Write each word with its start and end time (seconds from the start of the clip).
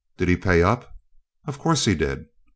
Did 0.17 0.29
he 0.29 0.35
pay 0.35 0.63
up? 0.63 0.95
Of 1.45 1.59
course 1.59 1.85
he 1.85 1.93
did. 1.93 2.25